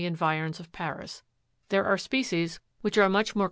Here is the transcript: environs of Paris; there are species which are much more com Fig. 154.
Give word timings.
environs 0.07 0.59
of 0.59 0.71
Paris; 0.71 1.21
there 1.69 1.85
are 1.85 1.95
species 1.97 2.59
which 2.81 2.97
are 2.97 3.07
much 3.07 3.13
more 3.13 3.13
com 3.13 3.27
Fig. 3.27 3.35
154. 3.35 3.39